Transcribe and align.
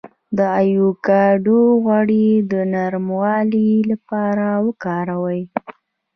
د 0.37 0.39
ایوکاډو 0.61 1.59
غوړي 1.83 2.27
د 2.51 2.53
نرموالي 2.73 3.71
لپاره 3.91 4.45
وکاروئ 4.65 5.41